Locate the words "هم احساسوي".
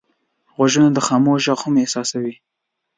1.63-2.33